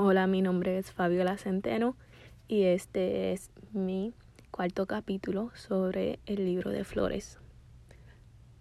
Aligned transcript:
Hola, 0.00 0.28
mi 0.28 0.42
nombre 0.42 0.78
es 0.78 0.92
Fabiola 0.92 1.36
Centeno 1.38 1.96
y 2.46 2.62
este 2.62 3.32
es 3.32 3.50
mi 3.72 4.14
cuarto 4.52 4.86
capítulo 4.86 5.50
sobre 5.56 6.20
el 6.24 6.44
libro 6.44 6.70
de 6.70 6.84
flores. 6.84 7.38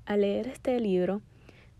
Al 0.08 0.22
leer 0.22 0.48
este 0.48 0.80
libro 0.80 1.22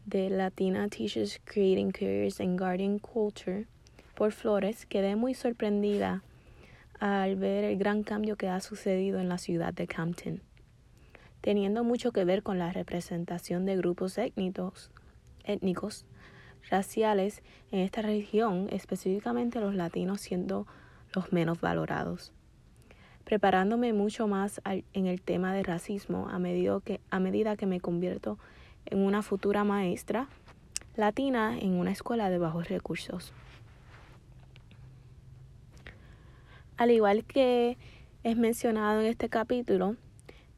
de 0.06 0.30
Latina 0.30 0.88
Teachers 0.90 1.42
Creating 1.44 1.90
Careers 1.90 2.40
and 2.40 2.60
Guardian 2.60 3.00
Culture 3.00 3.66
por 4.14 4.32
Flores, 4.32 4.86
quedé 4.86 5.16
muy 5.16 5.34
sorprendida 5.34 6.22
al 7.00 7.36
ver 7.36 7.64
el 7.64 7.80
gran 7.80 8.04
cambio 8.04 8.36
que 8.36 8.50
ha 8.50 8.60
sucedido 8.60 9.20
en 9.20 9.28
la 9.28 9.40
ciudad 9.40 9.74
de 9.74 9.88
Campton, 9.88 10.44
teniendo 11.42 11.84
mucho 11.84 12.12
que 12.12 12.26
ver 12.26 12.44
con 12.44 12.60
la 12.60 12.72
representación 12.72 13.66
de 13.66 13.76
grupos 13.76 14.20
étnicos, 14.20 14.92
étnicos 15.46 16.06
raciales 16.70 17.42
en 17.72 17.80
esta 17.80 18.02
región, 18.02 18.68
específicamente 18.72 19.60
los 19.60 19.76
latinos 19.76 20.22
siendo 20.22 20.68
los 21.14 21.32
menos 21.32 21.62
valorados. 21.62 22.34
Preparándome 23.24 23.94
mucho 23.94 24.28
más 24.28 24.62
en 24.66 25.08
el 25.08 25.22
tema 25.22 25.54
de 25.54 25.64
racismo 25.64 26.30
a 26.30 26.40
medida 26.40 27.56
que, 27.56 27.66
me 27.66 27.82
convierto 27.82 28.38
en 28.86 29.00
una 29.00 29.22
futura 29.22 29.64
maestra 29.64 30.28
latina 30.96 31.58
en 31.60 31.74
una 31.74 31.92
escuela 31.92 32.30
de 32.30 32.38
bajos 32.38 32.70
recursos. 32.70 33.34
Al 36.78 36.92
igual 36.92 37.24
que 37.26 37.78
es 38.24 38.38
mencionado 38.38 39.02
en 39.02 39.08
este 39.08 39.30
capítulo, 39.30 39.96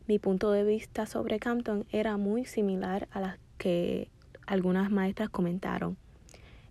mi 0.07 0.19
punto 0.19 0.51
de 0.51 0.63
vista 0.63 1.05
sobre 1.05 1.39
Campton 1.39 1.85
era 1.91 2.17
muy 2.17 2.45
similar 2.45 3.07
a 3.11 3.19
la 3.19 3.39
que 3.57 4.09
algunas 4.49 4.89
maestras 4.89 5.29
comentaron. 5.29 5.95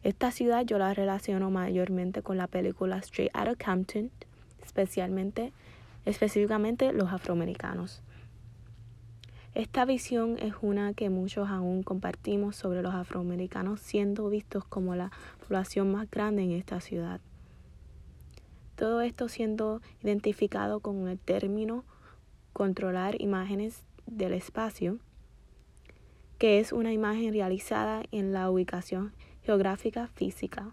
Esta 0.03 0.33
ciudad 0.33 0.65
yo 0.65 0.79
la 0.79 0.95
relaciono 0.95 1.51
mayormente 1.51 2.23
con 2.23 2.37
la 2.37 2.49
película 2.49 2.99
Straight 2.99 3.31
Outta 3.37 3.55
Compton, 3.55 4.11
especialmente, 4.63 5.53
específicamente 6.05 6.93
los 6.93 7.13
afroamericanos. 7.13 8.03
Esta 9.55 9.85
visión 9.85 10.39
es 10.41 10.55
una 10.61 10.93
que 10.93 11.09
muchos 11.09 11.49
aún 11.49 11.85
compartimos 11.85 12.57
sobre 12.57 12.83
los 12.83 12.95
afroamericanos 12.95 13.81
siendo 13.81 14.29
vistos 14.29 14.65
como 14.65 14.97
la 14.97 15.13
población 15.47 15.93
más 15.93 16.11
grande 16.11 16.43
en 16.43 16.53
esta 16.53 16.81
ciudad. 16.81 17.21
Todo 18.75 19.03
esto 19.03 19.29
siendo 19.29 19.83
identificado 20.03 20.81
con 20.81 21.07
el 21.07 21.19
término 21.19 21.85
controlar 22.53 23.21
imágenes 23.21 23.83
del 24.07 24.33
espacio 24.33 24.99
que 26.39 26.61
es 26.61 26.73
una 26.73 26.93
imagen 26.93 27.33
realizada 27.33 28.03
en 28.13 28.33
la 28.33 28.51
ubicación 28.51 29.13
geográfica 29.43 30.07
física. 30.09 30.73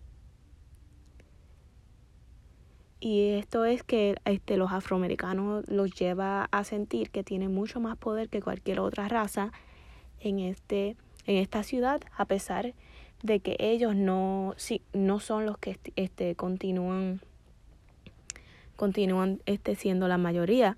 Y 2.99 3.31
esto 3.31 3.66
es 3.66 3.83
que 3.83 4.16
este, 4.25 4.57
los 4.57 4.72
afroamericanos 4.72 5.67
los 5.67 5.91
lleva 5.91 6.47
a 6.52 6.63
sentir 6.63 7.09
que 7.11 7.23
tienen 7.23 7.53
mucho 7.53 7.80
más 7.80 7.97
poder 7.97 8.30
que 8.30 8.41
cualquier 8.41 8.80
otra 8.80 9.07
raza 9.07 9.52
en, 10.19 10.39
este, 10.39 10.95
en 11.25 11.38
esta 11.38 11.63
ciudad, 11.63 12.02
a 12.17 12.25
pesar 12.25 12.73
de 13.22 13.39
que 13.39 13.57
ellos 13.59 13.95
no, 13.95 14.53
sí, 14.57 14.81
no 14.94 15.19
son 15.19 15.45
los 15.45 15.57
que 15.57 15.79
este, 15.95 16.35
continúan, 16.35 17.22
continúan 18.75 19.41
este, 19.45 19.75
siendo 19.75 20.07
la 20.07 20.17
mayoría. 20.17 20.77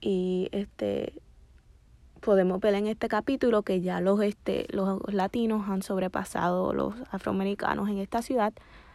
Y 0.00 0.48
este, 0.52 1.14
podemos 2.22 2.60
ver 2.60 2.74
en 2.74 2.86
este 2.86 3.08
capítulo 3.08 3.62
que 3.62 3.80
ya 3.80 4.00
los, 4.00 4.22
este, 4.22 4.66
los 4.70 5.00
latinos 5.12 5.68
han 5.68 5.82
sobrepasado 5.82 6.72
los 6.72 6.94
afroamericanos 7.10 7.88
en 7.88 7.98
esta 7.98 8.22
ciudad, 8.22 8.54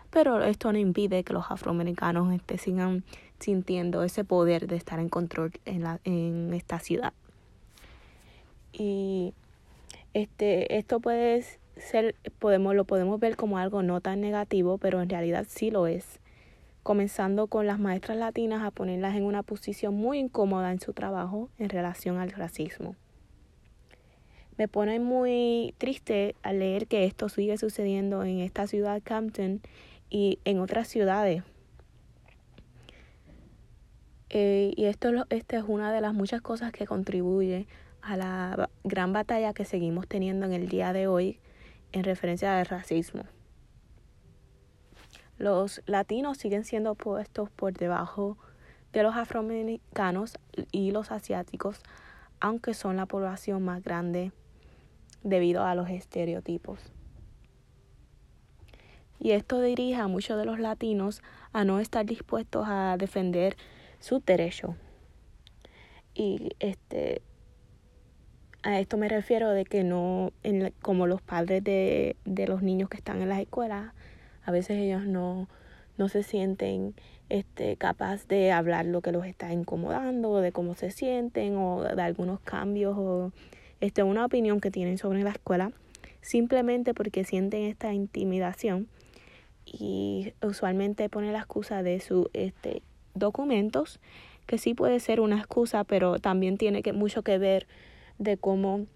pero 0.10 0.42
esto 0.44 0.72
no 0.72 0.80
impide 0.80 1.24
que 1.24 1.34
los 1.34 1.52
afroamericanos 1.52 2.34
este, 2.34 2.58
sigan 2.58 3.04
sintiendo 3.40 4.02
ese 4.04 4.24
poder 4.24 4.68
de 4.68 4.78
estar 4.78 5.00
en 5.00 5.10
control 5.10 5.52
en, 5.66 5.84
la, 5.84 6.00
en 6.06 6.54
esta 6.54 6.80
ciudad. 6.80 7.14
Y 8.72 9.34
este, 10.14 10.78
esto 10.78 11.02
puede 11.02 11.44
ser, 11.76 12.16
podemos, 12.40 12.76
lo 12.76 12.86
podemos 12.86 13.20
ver 13.20 13.36
como 13.36 13.58
algo 13.58 13.84
no 13.84 14.00
tan 14.00 14.22
negativo, 14.22 14.78
pero 14.78 15.02
en 15.02 15.10
realidad 15.10 15.46
sí 15.50 15.70
lo 15.70 15.86
es. 15.88 16.20
Comenzando 16.82 17.48
con 17.48 17.68
las 17.68 17.78
maestras 17.78 18.18
latinas 18.18 18.64
a 18.64 18.72
ponerlas 18.72 19.18
en 19.18 19.26
una 19.26 19.44
posición 19.44 19.96
muy 19.96 20.18
incómoda 20.18 20.72
en 20.72 20.80
su 20.80 20.94
trabajo 20.94 21.50
en 21.60 21.68
relación 21.68 22.18
al 22.18 22.32
racismo. 22.32 22.96
Me 24.58 24.68
pone 24.68 25.00
muy 25.00 25.76
triste 25.78 26.36
al 26.42 26.60
leer 26.60 26.88
que 26.88 27.06
esto 27.06 27.30
sigue 27.30 27.58
sucediendo 27.58 28.24
en 28.24 28.40
esta 28.40 28.66
ciudad, 28.66 29.02
Campton, 29.04 29.62
y 30.10 30.40
en 30.46 30.60
otras 30.60 30.88
ciudades. 30.88 31.44
Eh, 34.30 34.74
y 34.76 34.86
esto, 34.86 35.10
esta 35.30 35.58
es 35.58 35.64
una 35.68 35.94
de 35.94 36.02
las 36.02 36.14
muchas 36.14 36.42
cosas 36.42 36.72
que 36.72 36.88
contribuye 36.88 37.68
a 38.02 38.18
la 38.18 38.70
gran 38.84 39.14
batalla 39.14 39.54
que 39.54 39.64
seguimos 39.64 40.08
teniendo 40.08 40.46
en 40.46 40.54
el 40.54 40.68
día 40.70 40.92
de 40.92 41.08
hoy 41.08 41.40
en 41.92 42.04
referencia 42.04 42.60
al 42.60 42.66
racismo. 42.66 43.24
Los 45.38 45.84
latinos 45.86 46.40
siguen 46.40 46.64
siendo 46.64 46.96
puestos 46.96 47.52
por 47.52 47.74
debajo 47.74 48.38
de 48.92 49.04
los 49.04 49.16
afroamericanos 49.16 50.40
y 50.72 50.92
los 50.92 51.12
asiáticos, 51.12 51.82
aunque 52.40 52.74
son 52.74 52.98
la 52.98 53.06
población 53.06 53.64
más 53.64 53.84
grande 53.84 54.32
debido 55.24 55.64
a 55.64 55.76
los 55.76 55.90
estereotipos. 55.90 56.80
Y 59.20 59.32
esto 59.32 59.62
dirige 59.62 59.96
a 59.96 60.08
muchos 60.08 60.38
de 60.38 60.46
los 60.46 60.60
latinos 60.60 61.22
a 61.52 61.64
no 61.64 61.80
estar 61.80 62.06
dispuestos 62.06 62.66
a 62.68 62.98
defender 62.98 63.56
sus 64.00 64.24
derechos. 64.24 64.76
Y 66.14 66.52
este 66.60 67.22
a 68.64 68.80
esto 68.80 68.98
me 68.98 69.08
refiero 69.08 69.52
de 69.52 69.64
que 69.64 69.84
no, 69.84 70.34
como 70.82 71.08
los 71.08 71.22
padres 71.22 71.64
de, 71.64 72.18
de 72.26 72.48
los 72.48 72.64
niños 72.64 72.90
que 72.90 72.98
están 72.98 73.22
en 73.22 73.30
las 73.30 73.40
escuelas, 73.40 73.94
a 74.44 74.52
veces 74.52 74.78
ellos 74.78 75.06
no, 75.06 75.48
no 75.98 76.10
se 76.10 76.24
sienten 76.24 76.94
este, 77.30 77.78
capaz 77.78 78.28
de 78.28 78.52
hablar 78.52 78.86
lo 78.86 79.02
que 79.02 79.12
los 79.12 79.26
está 79.26 79.54
incomodando, 79.54 80.42
de 80.42 80.52
cómo 80.52 80.76
se 80.76 80.92
sienten, 80.92 81.56
o 81.56 81.84
de 81.84 82.02
algunos 82.02 82.40
cambios 82.42 82.96
o 82.98 83.32
este, 83.82 84.04
una 84.04 84.26
opinión 84.26 84.60
que 84.60 84.72
tienen 84.72 84.98
sobre 84.98 85.24
la 85.24 85.32
escuela 85.32 85.72
simplemente 86.22 86.94
porque 86.94 87.24
sienten 87.24 87.64
esta 87.64 87.94
intimidación 87.94 88.88
y 89.66 90.34
usualmente 90.42 91.10
pone 91.10 91.32
la 91.32 91.40
excusa 91.40 91.84
de 91.84 92.00
sus 92.00 92.28
este, 92.34 92.82
documentos, 93.14 94.00
que 94.46 94.58
sí 94.58 94.74
puede 94.74 95.00
ser 95.00 95.20
una 95.20 95.38
excusa, 95.38 95.84
pero 95.84 96.20
también 96.20 96.58
tiene 96.58 96.82
que, 96.82 96.94
mucho 96.94 97.22
que 97.22 97.38
ver 97.38 97.68
de 98.18 98.38
cómo 98.38 98.88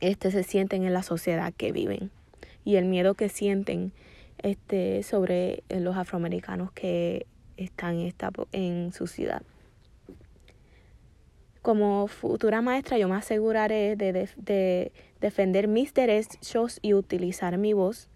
este, 0.00 0.30
se 0.30 0.42
sienten 0.42 0.84
en 0.84 0.92
la 0.92 1.02
sociedad 1.02 1.52
que 1.54 1.72
viven 1.72 2.10
y 2.64 2.76
el 2.76 2.86
miedo 2.86 3.14
que 3.14 3.28
sienten 3.28 3.92
este, 4.38 5.02
sobre 5.02 5.62
los 5.68 5.96
afroamericanos 5.96 6.72
que 6.72 7.26
están 7.56 8.00
esta, 8.00 8.30
en 8.52 8.92
su 8.92 9.06
ciudad. 9.06 9.42
Como 11.62 12.08
futura 12.08 12.60
maestra 12.60 12.98
yo 12.98 13.08
me 13.08 13.14
aseguraré 13.14 13.94
de, 13.94 14.12
de, 14.12 14.92
defender 15.20 15.68
mis 15.68 15.94
derechos 15.94 16.80
y 16.82 16.94
utilizar 16.94 17.56
mi 17.56 17.72
voz, 17.72 18.08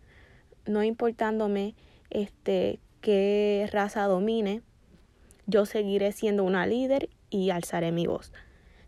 no 0.67 0.83
importándome 0.83 1.77
este, 2.11 2.81
qué 3.01 3.69
raza 3.73 4.05
domine, 4.06 4.62
yo 5.47 5.65
seguiré 5.65 6.11
siendo 6.11 6.43
una 6.43 6.67
líder 6.67 7.09
y 7.31 7.51
alzaré 7.51 7.93
mi 7.93 8.09
voz. 8.09 8.33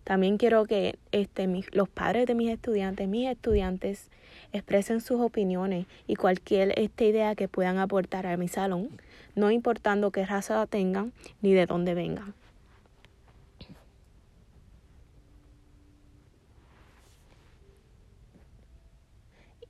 También 0.02 0.38
quiero 0.38 0.64
que 0.64 0.98
este, 1.12 1.48
los 1.72 1.88
padres 1.88 2.26
de 2.26 2.34
mis 2.34 2.50
estudiantes, 2.50 3.06
mis 3.06 3.28
estudiantes, 3.28 4.10
expresen 4.52 5.00
sus 5.00 5.20
opiniones 5.20 5.86
y 6.06 6.16
cualquier 6.16 6.76
esta 6.78 7.04
idea 7.04 7.34
que 7.34 7.46
puedan 7.46 7.78
aportar 7.78 8.26
a 8.26 8.36
mi 8.36 8.48
salón, 8.48 8.88
no 9.34 9.50
importando 9.50 10.10
qué 10.10 10.24
raza 10.24 10.66
tengan 10.66 11.12
ni 11.42 11.52
de 11.52 11.66
dónde 11.66 11.94
vengan. 11.94 12.34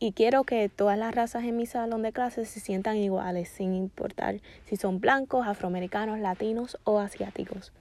Y 0.00 0.12
quiero 0.12 0.44
que 0.44 0.68
todas 0.68 0.96
las 0.98 1.14
razas 1.14 1.44
en 1.44 1.56
mi 1.56 1.66
salón 1.66 2.02
de 2.02 2.12
clases 2.12 2.48
se 2.48 2.60
sientan 2.60 2.96
iguales, 2.96 3.48
sin 3.48 3.74
importar 3.74 4.40
si 4.66 4.76
son 4.76 5.00
blancos, 5.00 5.46
afroamericanos, 5.46 6.20
latinos 6.20 6.78
o 6.84 6.98
asiáticos. 6.98 7.72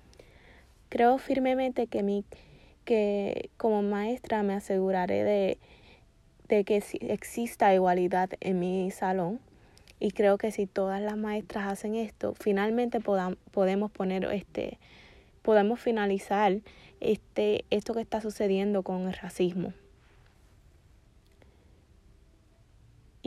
Creo 0.89 1.17
firmemente 1.17 1.87
que, 1.87 2.01
mi, 2.01 2.23
que 2.85 3.49
como 3.57 3.83
maestra 3.83 4.41
me 4.41 4.53
aseguraré 4.53 5.23
de, 5.23 5.59
de 6.47 6.63
que 6.63 6.83
exista 7.01 7.73
igualdad 7.73 8.29
en 8.39 8.59
mi 8.59 8.89
salón 8.89 9.39
y 9.99 10.11
creo 10.11 10.37
que 10.37 10.51
si 10.51 10.65
todas 10.65 11.01
las 11.01 11.17
maestras 11.17 11.71
hacen 11.71 11.95
esto, 11.95 12.33
finalmente 12.39 12.99
podemos 12.99 13.91
poner 13.91 14.25
este 14.25 14.79
podemos 15.41 15.79
finalizar 15.79 16.57
este 16.99 17.63
esto 17.69 17.93
que 17.93 18.01
está 18.01 18.21
sucediendo 18.21 18.83
con 18.83 19.07
el 19.07 19.13
racismo. 19.13 19.73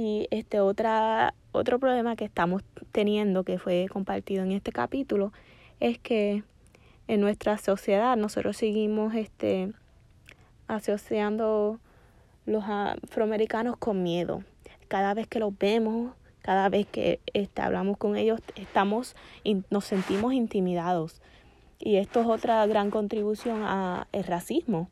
Y 0.02 0.28
este 0.30 0.60
otra, 0.60 1.34
otro 1.52 1.78
problema 1.78 2.16
que 2.16 2.24
estamos 2.24 2.62
teniendo, 2.90 3.44
que 3.44 3.58
fue 3.58 3.86
compartido 3.92 4.42
en 4.42 4.52
este 4.52 4.72
capítulo, 4.72 5.30
es 5.78 5.98
que 5.98 6.42
en 7.06 7.20
nuestra 7.20 7.58
sociedad 7.58 8.16
nosotros 8.16 8.56
seguimos 8.56 9.14
este, 9.14 9.74
asociando 10.68 11.80
los 12.46 12.64
afroamericanos 12.66 13.76
con 13.76 14.02
miedo. 14.02 14.42
Cada 14.88 15.12
vez 15.12 15.26
que 15.26 15.38
los 15.38 15.52
vemos, 15.58 16.14
cada 16.40 16.70
vez 16.70 16.86
que 16.86 17.20
este, 17.34 17.60
hablamos 17.60 17.98
con 17.98 18.16
ellos, 18.16 18.40
estamos, 18.54 19.14
nos 19.68 19.84
sentimos 19.84 20.32
intimidados. 20.32 21.20
Y 21.78 21.96
esto 21.96 22.22
es 22.22 22.26
otra 22.26 22.66
gran 22.66 22.90
contribución 22.90 23.64
al 23.64 24.24
racismo. 24.24 24.88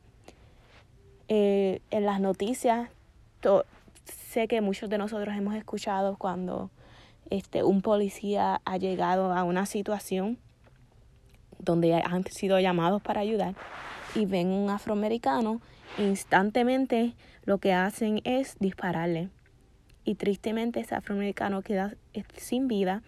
Eh, 1.29 1.81
en 1.89 2.05
las 2.05 2.21
noticias, 2.21 2.91
sé 4.29 4.47
que 4.47 4.61
muchos 4.61 4.91
de 4.91 4.99
nosotros 4.99 5.35
hemos 5.35 5.55
escuchado 5.55 6.15
cuando 6.15 6.69
este, 7.31 7.63
un 7.63 7.81
policía 7.81 8.61
ha 8.63 8.77
llegado 8.77 9.33
a 9.33 9.43
una 9.43 9.65
situación 9.65 10.37
donde 11.57 11.95
han 11.95 12.23
sido 12.25 12.59
llamados 12.59 13.01
para 13.01 13.21
ayudar 13.21 13.55
y 14.13 14.25
ven 14.25 14.49
un 14.49 14.69
afroamericano, 14.69 15.61
instantemente 15.97 17.15
lo 17.43 17.57
que 17.57 17.73
hacen 17.73 18.21
es 18.23 18.55
dispararle. 18.59 19.29
Y 20.05 20.13
tristemente 20.13 20.79
ese 20.79 20.93
afroamericano 20.93 21.63
queda 21.63 21.95
sin 22.37 22.67
vida 22.67 23.01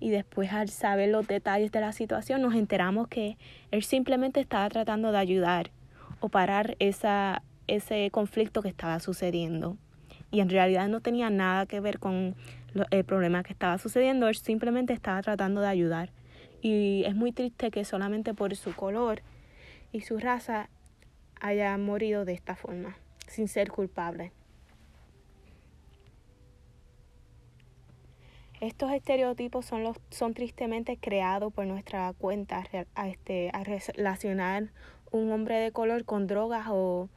y 0.00 0.10
después 0.10 0.52
al 0.52 0.68
saber 0.68 1.10
los 1.10 1.26
detalles 1.28 1.70
de 1.70 1.80
la 1.80 1.92
situación 1.92 2.42
nos 2.42 2.54
enteramos 2.54 3.06
que 3.06 3.38
él 3.70 3.84
simplemente 3.84 4.40
estaba 4.40 4.68
tratando 4.68 5.12
de 5.12 5.18
ayudar 5.18 5.70
o 6.18 6.28
parar 6.28 6.76
esa, 6.80 7.42
ese 7.68 8.10
conflicto 8.10 8.60
que 8.60 8.68
estaba 8.68 8.98
sucediendo. 8.98 9.76
Y 10.32 10.40
en 10.40 10.48
realidad 10.48 10.88
no 10.88 11.00
tenía 11.00 11.30
nada 11.30 11.66
que 11.66 11.78
ver 11.78 12.00
con 12.00 12.34
el 12.90 13.04
problema 13.04 13.42
que 13.44 13.52
estaba 13.52 13.78
sucediendo, 13.78 14.28
él 14.28 14.34
simplemente 14.34 14.94
estaba 14.94 15.22
tratando 15.22 15.60
de 15.60 15.68
ayudar. 15.68 16.10
Y 16.62 17.04
es 17.06 17.14
muy 17.14 17.32
triste 17.32 17.70
que 17.70 17.84
solamente 17.84 18.34
por 18.34 18.56
su 18.56 18.74
color 18.74 19.20
y 19.92 20.00
su 20.00 20.18
raza 20.18 20.70
haya 21.40 21.76
morido 21.76 22.24
de 22.24 22.32
esta 22.32 22.56
forma, 22.56 22.96
sin 23.26 23.46
ser 23.46 23.70
culpable. 23.70 24.32
Estos 28.60 28.92
estereotipos 28.92 29.66
son, 29.66 29.82
los, 29.82 29.96
son 30.10 30.34
tristemente 30.34 30.96
creados 30.96 31.52
por 31.52 31.66
nuestra 31.66 32.12
cuenta 32.12 32.64
a, 32.94 33.08
este, 33.08 33.50
a 33.52 33.64
relacionar 33.64 34.70
un 35.10 35.30
hombre 35.32 35.56
de 35.56 35.72
color 35.72 36.04
con 36.04 36.28
drogas 36.28 36.68
o, 36.70 37.10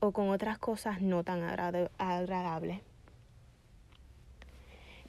o 0.00 0.12
con 0.12 0.30
otras 0.30 0.58
cosas 0.58 1.00
no 1.00 1.24
tan 1.24 1.42
agradables. 1.42 2.80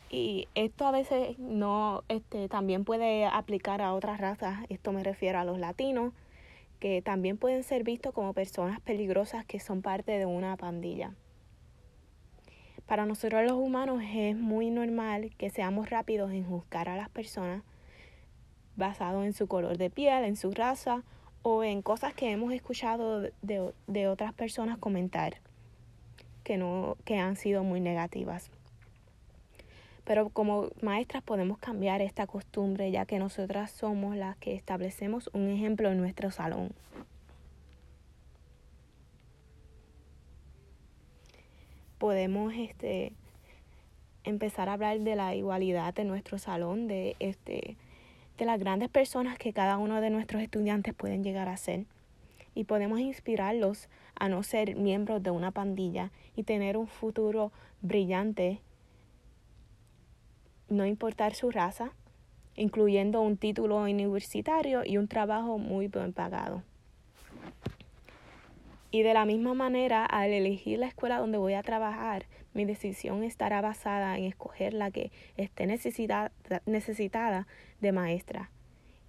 Y 0.10 0.48
esto 0.56 0.88
a 0.88 0.92
veces 0.92 1.38
no, 1.38 2.04
este, 2.08 2.50
también 2.50 2.84
puede 2.84 3.26
aplicar 3.26 3.82
a 3.82 3.94
otras 3.94 4.20
razas. 4.20 4.66
Esto 4.70 4.92
me 4.92 5.04
refiero 5.04 5.40
a 5.40 5.44
los 5.44 5.60
latinos, 5.60 6.14
que 6.80 7.02
también 7.02 7.38
pueden 7.38 7.64
ser 7.64 7.84
vistos 7.84 8.14
como 8.14 8.34
personas 8.34 8.80
peligrosas 8.82 9.46
que 9.46 9.60
son 9.60 9.82
parte 9.82 10.14
de 10.14 10.26
una 10.26 10.58
pandilla. 10.58 11.14
Para 12.88 13.06
nosotros 13.06 13.44
los 13.44 13.54
humanos 13.54 14.02
es 14.04 14.36
muy 14.36 14.72
normal 14.72 15.30
que 15.38 15.52
seamos 15.52 15.92
rápidos 15.92 16.32
en 16.32 16.44
juzgar 16.44 16.90
a 16.90 16.98
las 16.98 17.10
personas 17.10 17.62
basado 18.76 19.24
en 19.24 19.34
su 19.34 19.48
color 19.48 19.78
de 19.78 19.92
piel, 19.92 20.24
en 20.24 20.36
su 20.36 20.50
raza 20.50 21.04
o 21.42 21.64
en 21.64 21.82
cosas 21.82 22.14
que 22.14 22.32
hemos 22.32 22.54
escuchado 22.54 23.22
de, 23.22 23.74
de 23.88 24.08
otras 24.08 24.34
personas 24.34 24.78
comentar 24.78 25.38
que, 26.44 26.58
no, 26.58 26.98
que 27.06 27.18
han 27.18 27.36
sido 27.36 27.64
muy 27.64 27.80
negativas. 27.80 28.52
Pero 30.04 30.30
como 30.30 30.70
maestras 30.82 31.22
podemos 31.24 31.60
cambiar 31.60 32.02
esta 32.02 32.26
costumbre 32.26 32.92
ya 32.92 33.06
que 33.06 33.20
nosotras 33.20 33.72
somos 33.72 34.16
las 34.16 34.38
que 34.38 34.56
establecemos 34.56 35.30
un 35.34 35.50
ejemplo 35.50 35.92
en 35.92 35.98
nuestro 35.98 36.32
salón. 36.32 36.74
podemos 42.00 42.54
este, 42.58 43.12
empezar 44.24 44.70
a 44.70 44.74
hablar 44.74 45.02
de 45.02 45.16
la 45.16 45.36
igualdad 45.36 46.00
en 46.00 46.08
nuestro 46.08 46.40
salón, 46.40 46.88
de, 46.88 47.16
este, 47.20 47.76
las 48.46 48.60
grandes 48.60 48.90
personas 48.90 49.38
que 49.38 49.54
cada 49.54 49.78
uno 49.78 50.02
de 50.02 50.10
nuestros 50.10 50.42
estudiantes 50.42 50.94
pueden 50.94 51.24
llegar 51.24 51.50
a 51.50 51.58
ser. 51.58 51.86
Y 52.56 52.64
podemos 52.64 53.00
inspirarlos 53.00 53.90
a 54.16 54.28
no 54.30 54.44
ser 54.44 54.76
miembros 54.76 55.24
de 55.24 55.32
una 55.32 55.52
pandilla 55.52 56.12
y 56.36 56.44
tener 56.44 56.78
un 56.78 56.88
futuro 56.88 57.52
brillante, 57.82 58.62
no 60.68 60.86
importar 60.86 61.34
su 61.36 61.52
raza, 61.52 61.92
incluyendo 62.56 63.22
un 63.22 63.38
título 63.38 63.78
universitario 63.78 64.84
y 64.86 64.98
un 64.98 65.08
trabajo 65.08 65.58
muy 65.58 65.88
bien 65.88 66.14
pagado. 66.14 66.64
Y 68.92 69.04
de 69.04 69.14
la 69.14 69.26
misma 69.26 69.54
manera, 69.54 70.04
al 70.04 70.32
elegir 70.32 70.80
la 70.80 70.88
escuela 70.88 71.20
donde 71.20 71.38
voy 71.38 71.54
a 71.54 71.62
trabajar, 71.62 72.26
mi 72.54 72.66
decisión 72.66 73.24
estará 73.24 73.62
basada 73.62 74.18
en 74.18 74.24
escoger 74.24 74.74
la 74.74 74.90
que 74.90 75.12
esté 75.38 75.68
necesitada 75.68 77.48
de 77.82 77.92
maestra. 77.92 78.50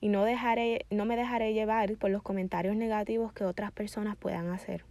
Y 0.02 0.08
no, 0.08 0.24
dejaré, 0.24 0.84
no 0.90 1.06
me 1.06 1.16
dejaré 1.16 1.54
llevar 1.54 1.96
por 1.96 2.10
los 2.10 2.22
comentarios 2.22 2.76
negativos 2.76 3.32
que 3.32 3.44
otras 3.44 3.72
personas 3.72 4.16
puedan 4.16 4.48
hacer. 4.50 4.84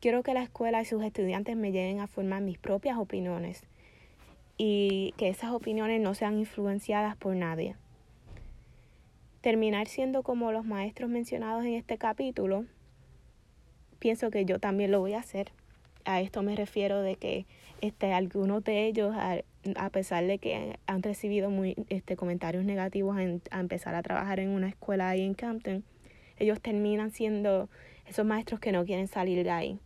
Quiero 0.00 0.22
que 0.22 0.34
la 0.34 0.42
escuela 0.42 0.82
y 0.82 0.84
sus 0.84 1.02
estudiantes 1.02 1.56
me 1.56 1.72
lleven 1.72 2.00
a 2.00 2.06
formar 2.06 2.42
mis 2.42 2.58
propias 2.58 2.98
opiniones 2.98 3.64
y 4.58 5.14
que 5.16 5.28
esas 5.28 5.50
opiniones 5.52 6.00
no 6.00 6.14
sean 6.14 6.38
influenciadas 6.38 7.16
por 7.16 7.34
nadie. 7.34 7.74
Terminar 9.40 9.86
siendo 9.86 10.22
como 10.22 10.52
los 10.52 10.64
maestros 10.64 11.08
mencionados 11.08 11.64
en 11.64 11.74
este 11.74 11.96
capítulo 11.96 12.66
pienso 13.98 14.30
que 14.30 14.44
yo 14.44 14.58
también 14.58 14.90
lo 14.90 15.00
voy 15.00 15.14
a 15.14 15.20
hacer. 15.20 15.52
A 16.04 16.20
esto 16.20 16.42
me 16.42 16.56
refiero 16.56 17.02
de 17.02 17.16
que 17.16 17.46
este, 17.80 18.12
algunos 18.12 18.64
de 18.64 18.86
ellos, 18.86 19.14
a, 19.16 19.90
pesar 19.90 20.24
de 20.26 20.38
que 20.38 20.78
han 20.86 21.02
recibido 21.02 21.50
muy, 21.50 21.76
este, 21.90 22.16
comentarios 22.16 22.64
negativos 22.64 23.16
a 23.50 23.60
empezar 23.60 23.94
a 23.94 24.02
trabajar 24.02 24.40
en 24.40 24.48
una 24.50 24.68
escuela 24.68 25.10
ahí 25.10 25.22
en 25.22 25.34
Campton, 25.34 25.84
ellos 26.38 26.60
terminan 26.60 27.10
siendo 27.10 27.68
esos 28.06 28.24
maestros 28.24 28.60
que 28.60 28.72
no 28.72 28.84
quieren 28.84 29.06
salir 29.06 29.44
de 29.44 29.50
ahí, 29.50 29.80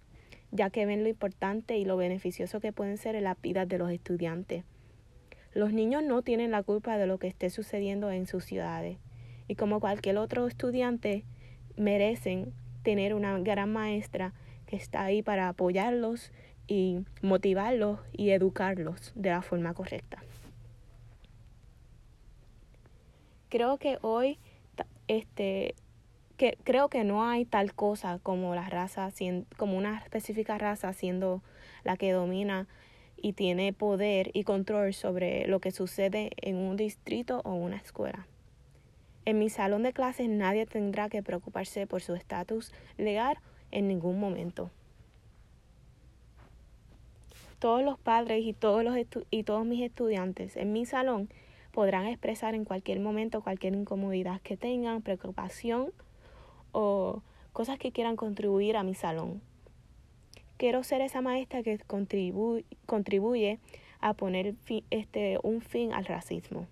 ya 0.50 0.70
que 0.70 0.87
ven 0.87 1.03
lo 1.03 1.08
importante 1.08 1.76
y 1.76 1.85
lo 1.85 1.97
beneficioso 1.97 2.61
que 2.61 2.73
pueden 2.73 2.99
ser 2.99 3.15
en 3.15 3.25
las 3.25 3.41
vidas 3.41 3.69
de 3.69 3.79
los 3.79 3.91
estudiantes. 3.91 4.65
Los 5.55 5.73
niños 5.73 6.03
no 6.03 6.23
tienen 6.23 6.50
la 6.50 6.62
culpa 6.62 6.97
de 6.97 7.06
lo 7.06 7.19
que 7.19 7.26
esté 7.26 7.51
sucediendo 7.51 8.10
en 8.10 8.27
sus 8.27 8.44
ciudades 8.44 8.98
y 9.48 9.55
como 9.55 9.81
cualquier 9.81 10.19
otro 10.19 10.46
estudiante 10.46 11.25
merecen 11.77 12.53
tener 12.82 13.15
una 13.15 13.39
gran 13.39 13.72
maestra 13.72 14.32
que 14.67 14.77
está 14.77 15.05
ahí 15.05 15.22
para 15.22 15.48
apoyarlos 15.48 16.32
y 16.67 17.01
motivarlos 17.20 18.01
y 18.12 18.31
educarlos 18.31 19.12
de 19.15 19.31
la 19.31 19.43
forma 19.43 19.74
correcta. 19.74 20.22
Creo 23.48 23.77
que 23.77 23.98
hoy 24.01 24.39
este 25.08 25.74
que 26.36 26.56
creo 26.65 26.89
que 26.89 27.05
no 27.05 27.24
hay 27.24 27.44
tal 27.44 27.74
cosa 27.74 28.19
como 28.22 28.55
la 28.55 28.69
raza 28.69 29.10
como 29.56 29.77
una 29.77 29.98
específica 29.98 30.56
raza 30.58 30.93
siendo 30.93 31.43
la 31.84 31.96
que 31.96 32.12
domina 32.12 32.67
y 33.17 33.34
tiene 33.34 33.72
poder 33.72 34.31
y 34.32 34.44
control 34.44 34.94
sobre 34.94 35.46
lo 35.46 35.60
que 35.60 35.70
sucede 35.70 36.31
en 36.36 36.56
un 36.56 36.77
distrito 36.77 37.43
o 37.44 37.55
una 37.55 37.77
escuela. 37.77 38.27
En 39.24 39.38
mi 39.38 39.50
salón 39.50 39.84
de 39.84 39.93
clases 39.93 40.29
nadie 40.29 40.67
tendrá 40.67 41.08
que 41.08 41.22
preocuparse 41.22 41.86
por 41.86 42.02
su 42.02 42.14
estatus 42.14 42.72
legal 42.98 43.38
en 43.70 43.86
ningún 43.86 44.19
momento. 44.19 44.70
Todos 47.60 47.84
los 47.84 48.00
padres 48.00 48.44
y 48.44 48.52
todos, 48.52 48.82
los 48.82 48.96
y 49.31 49.43
todos 49.44 49.64
mis 49.64 49.81
estudiantes 49.82 50.56
en 50.56 50.72
mi 50.72 50.86
salón 50.86 51.29
podrán 51.70 52.06
expresar 52.06 52.56
en 52.56 52.64
cualquier 52.64 52.98
momento 52.98 53.43
cualquier 53.43 53.74
incomodidad 53.74 54.41
que 54.41 54.56
tengan, 54.56 55.02
preocupación 55.02 55.93
o 56.72 57.22
cosas 57.52 57.79
que 57.79 57.93
quieran 57.93 58.17
contribuir 58.17 58.76
a 58.76 58.82
mi 58.82 58.94
salón. 58.94 59.41
Quiero 60.56 60.82
ser 60.82 61.00
esa 61.00 61.20
maestra 61.20 61.62
que 61.62 61.79
contribuye 62.86 63.60
a 64.00 64.14
poner 64.14 64.56
este, 64.91 65.38
un 65.44 65.60
fin 65.60 65.93
al 65.93 66.06
racismo 66.06 66.67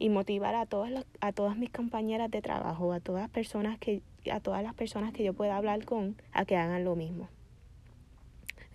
y 0.00 0.08
motivar 0.08 0.56
a 0.56 0.66
todas 0.66 1.06
a 1.20 1.32
todas 1.32 1.56
mis 1.56 1.70
compañeras 1.70 2.30
de 2.30 2.42
trabajo, 2.42 2.92
a 2.92 2.98
todas 2.98 3.30
personas 3.30 3.78
que 3.78 4.02
a 4.32 4.40
todas 4.40 4.64
las 4.64 4.74
personas 4.74 5.12
que 5.12 5.22
yo 5.22 5.34
pueda 5.34 5.56
hablar 5.56 5.84
con 5.84 6.16
a 6.32 6.44
que 6.44 6.56
hagan 6.56 6.84
lo 6.84 6.96
mismo. 6.96 7.28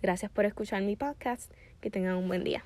Gracias 0.00 0.30
por 0.30 0.46
escuchar 0.46 0.82
mi 0.82 0.96
podcast. 0.96 1.52
Que 1.80 1.90
tengan 1.90 2.16
un 2.16 2.26
buen 2.26 2.42
día. 2.42 2.64